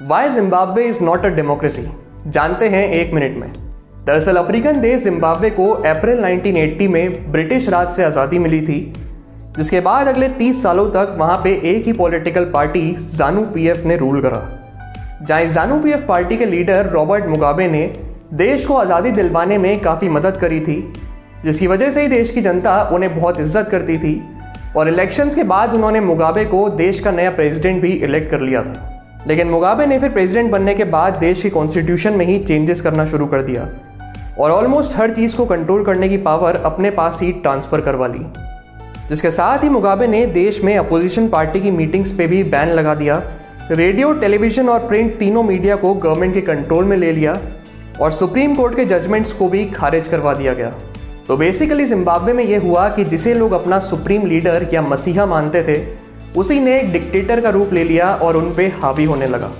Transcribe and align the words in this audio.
Why 0.00 0.28
Zimbabwe 0.28 0.84
is 0.84 1.02
not 1.04 1.24
a 1.26 1.28
democracy 1.30 1.82
जानते 2.26 2.68
हैं 2.68 2.86
एक 2.90 3.12
मिनट 3.14 3.36
में। 3.36 3.52
दरअसल 4.04 4.36
अफ्रीकन 4.36 4.80
देश 4.80 5.02
जिम्बाब्वे 5.02 5.50
को 5.50 5.68
अप्रैल 5.70 6.20
1980 6.20 6.86
में 6.88 7.32
ब्रिटिश 7.32 7.68
राज 7.68 7.90
से 7.90 8.04
आज़ादी 8.04 8.38
मिली 8.38 8.60
थी, 8.60 8.78
जिसके 9.56 9.80
बाद 9.80 10.08
अगले 10.08 10.28
30 10.30 10.62
सालों 10.62 10.88
तक 10.90 11.14
वहाँ 11.18 11.36
पे 11.44 11.52
एक 11.70 11.84
ही 11.86 11.92
पॉलिटिकल 11.92 12.44
पार्टी 12.44 12.94
जानू 13.08 13.44
पीएफ 13.44 13.84
ने 13.84 13.96
रूल 13.96 14.20
करा। 14.20 14.40
जहाँ 15.22 15.44
जानू 15.44 15.78
पीएफ 15.80 16.04
पार्टी 16.08 16.36
के 16.36 16.46
लीडर 16.46 16.90
रॉबर्ट 16.90 17.26
मुगाबे 17.26 17.66
ने 17.66 17.86
देश 18.34 18.66
को 18.66 18.76
आज़ादी 18.76 19.10
दिलवाने 19.10 19.58
में 19.58 19.78
काफ़ी 19.80 20.08
मदद 20.08 20.36
करी 20.36 20.60
थी, 20.60 20.80
जिसकी 21.44 21.66
वजह 21.66 21.90
से 21.90 22.02
ही 22.02 22.08
देश 22.08 22.30
की 22.30 22.40
जनता 22.40 22.82
उन्हें 22.84 23.14
बहुत 23.14 23.38
इज़्ज़त 23.40 23.68
करती 23.70 23.98
थी 23.98 24.20
और 24.76 24.88
इलेक्शंस 24.88 25.34
के 25.34 25.44
बाद 25.44 25.74
उन्होंने 25.74 26.00
मुगाबे 26.00 26.44
को 26.46 26.68
देश 26.76 27.00
का 27.00 27.10
नया 27.12 27.30
प्रेसिडेंट 27.30 27.80
भी 27.82 27.92
इलेक्ट 27.92 28.30
कर 28.30 28.40
लिया 28.40 28.62
था। 28.62 28.90
लेकिन 29.26 29.48
मुगाबे 29.48 29.86
ने 29.86 29.98
फिर 29.98 30.10
प्रेसिडेंट 30.10 30.50
बनने 30.50 30.74
के 30.74 30.84
बाद 30.84 31.16
देश 31.16 31.42
की 31.42 31.50
कॉन्स्टिट्यूशन 31.50 32.12
में 32.12 32.26
ही 32.26 32.38
चेंजेस 32.38 32.80
करना 32.80 33.04
शुरू 33.04 33.26
कर 33.26 33.42
दिया। 33.42 33.68
और 34.38 34.50
ऑलमोस्ट 34.50 34.96
हर 34.96 35.10
चीज़ 35.10 35.36
को 35.36 35.46
कंट्रोल 35.46 35.84
करने 35.84 36.08
की 36.08 36.16
पावर 36.16 36.56
अपने 36.56 36.90
पास 36.90 37.22
ही 37.22 37.32
ट्रांसफ़र 37.32 37.80
करवा 37.80 38.06
ली। 38.06 38.26
जिसके 39.08 39.30
साथ 39.30 39.64
ही 39.64 39.68
मुगाबे 39.68 40.06
ने 40.06 40.26
देश 40.26 40.64
में 40.64 40.76
अपोजिशन 40.76 41.28
पार्टी 41.28 41.60
की 41.60 41.70
मीटिंग्स 41.70 42.12
पे 42.12 42.26
भी 42.26 42.44
बैन 42.44 42.68
लगा 42.68 42.94
दिया। 42.94 43.22
रेडियो 43.70 44.12
टेलीविज़न 44.12 44.68
और 44.68 44.86
प्रिंट 44.86 45.18
तीनों 45.18 45.42
मीडिया 45.42 45.76
को 45.76 45.94
गवर्नमेंट 45.94 46.34
के 46.34 46.40
कंट्रोल 46.40 46.84
में 46.84 46.96
ले 46.96 47.12
लिया 47.12 47.40
और 48.00 48.10
सुप्रीम 48.10 48.54
कोर्ट 48.54 48.76
के 48.76 48.84
जजमेंट्स 48.84 49.32
को 49.32 49.48
भी 49.48 49.64
खारिज 49.64 50.08
करवा 50.08 50.34
दिया 50.34 50.54
गया। 50.54 50.72
तो 51.28 51.36
बेसिकली 51.36 51.84
जिम्बाब्वे 51.84 52.32
में 52.32 52.44
यह 52.44 52.60
हुआ 52.60 52.88
कि 52.88 53.04
जिसे 53.04 53.34
लोग 53.34 53.52
अपना 53.52 53.78
सुप्रीम 53.78 54.26
लीडर 54.26 54.68
या 54.74 54.82
मसीहा 54.82 55.26
मानते 55.26 55.62
थे 55.62 56.03
उसी 56.36 56.58
ने 56.60 56.78
एक 56.80 56.92
डिक्टेटर 56.92 57.40
का 57.40 57.50
रूप 57.50 57.72
ले 57.72 57.84
लिया 57.84 58.14
और 58.16 58.36
उन 58.36 58.54
पे 58.54 58.66
हावी 58.68 59.04
होने 59.04 59.26
लगा। 59.26 59.50